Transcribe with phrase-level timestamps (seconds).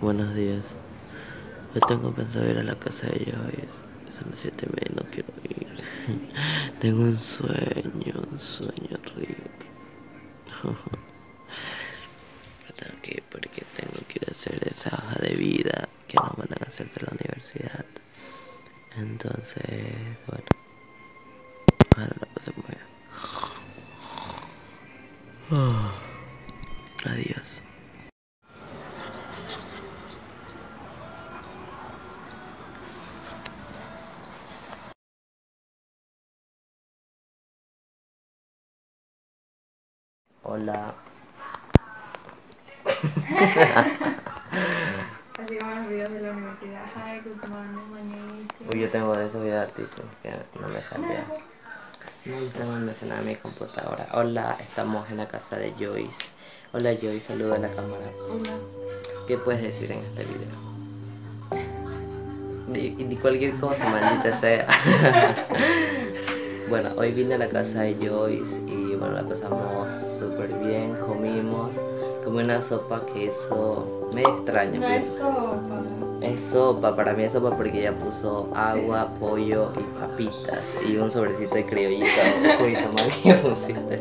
[0.00, 0.76] Buenos días.
[1.74, 3.82] Yo tengo pensado ir a la casa de Joyce.
[4.08, 5.66] Son las 7 y no quiero ir.
[6.80, 9.50] Tengo un sueño, un sueño horrible.
[12.76, 16.36] Tengo que ir porque tengo que ir a hacer esa hoja de vida que nos
[16.36, 17.84] van a hacer de la universidad.
[18.96, 20.46] Entonces, bueno.
[21.92, 22.64] Ojalá la pasemos
[25.50, 25.90] bien.
[27.04, 27.62] Adiós.
[40.50, 40.94] Hola.
[45.38, 46.86] Así como los videos de la universidad.
[46.96, 48.48] Hi, good morning, my name is...
[48.74, 51.26] Uy, yo tengo de esos videos artísticos que no me salía.
[52.24, 54.06] No lo tengo almacenado en mi computadora.
[54.14, 56.32] Hola, estamos en la casa de Joyce.
[56.72, 58.10] Hola Joyce, saluda a la cámara.
[58.30, 58.56] Hola.
[59.26, 60.48] ¿Qué puedes decir en este video?
[62.68, 64.66] Di, di cualquier cosa, maldita sea.
[66.70, 71.76] bueno, hoy vine a la casa de Joyce y bueno, la pasamos súper bien, comimos.
[72.24, 74.78] Comí una sopa que hizo medio extraña.
[74.78, 75.06] No pues.
[75.06, 75.82] es sopa.
[76.20, 81.10] Es sopa, para mí es sopa porque ella puso agua, pollo y papitas y un
[81.10, 82.06] sobrecito de criollito.
[82.60, 84.00] Uy, más bien pusiste.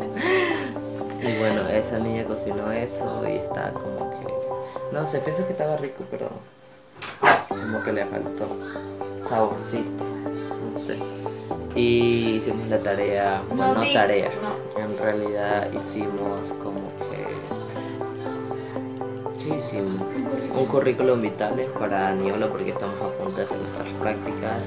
[1.22, 4.28] Y bueno, esa niña cocinó eso y está como que...
[4.94, 6.30] No sé, pienso que estaba rico, pero
[7.50, 8.48] como que le faltó
[9.28, 10.04] saborcito,
[10.74, 10.98] no sé.
[11.78, 14.82] Y hicimos la tarea, bueno, no tarea, No.
[14.82, 17.28] en realidad hicimos como que...
[19.44, 20.02] ¿Qué hicimos?
[20.58, 24.64] un currículum vitales para Niola porque estamos a punto de hacer nuestras prácticas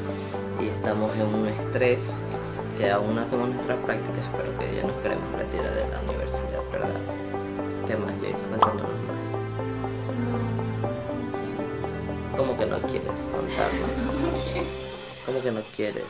[0.60, 2.20] y estamos en un estrés
[2.78, 6.62] que aún no hacemos nuestras prácticas pero que ya nos queremos retirar de la universidad,
[6.70, 6.90] ¿verdad?
[7.88, 8.46] ¿Qué más, Jace?
[8.46, 9.36] Cuéntanos más.
[12.36, 13.98] ¿Cómo que no quieres contarnos?
[15.26, 16.04] ¿Cómo que no quieres?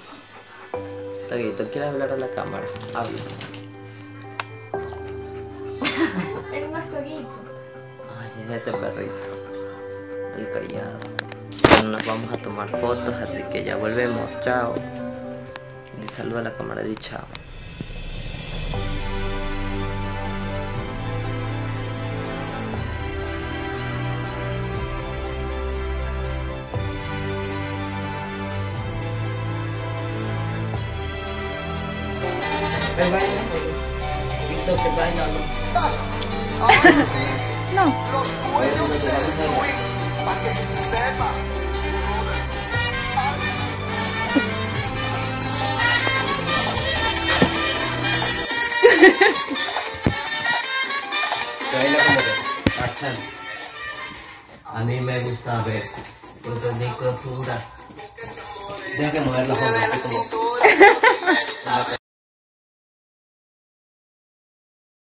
[1.28, 2.66] Taguito, ¿quieres hablar a la cámara?
[2.94, 3.18] Habla.
[6.52, 7.28] Es más toguito.
[8.18, 9.28] Ay, es este perrito.
[10.36, 10.98] El criado.
[11.68, 14.40] Bueno, nos vamos a tomar fotos, así que ya volvemos.
[14.40, 14.74] Chao.
[16.00, 17.26] Di saluda a la cámara, di chao.
[33.00, 33.06] No.
[38.12, 39.80] los dueños del swing,
[40.22, 41.30] para que sepa.
[51.72, 52.32] baila como que
[52.80, 53.16] marchan.
[54.64, 55.84] A mí me gusta ver,
[56.44, 57.62] porque es mi costura.
[58.94, 61.09] Tienes que mover así como.